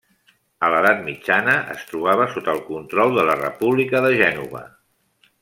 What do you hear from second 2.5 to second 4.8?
el control de la República de Gènova.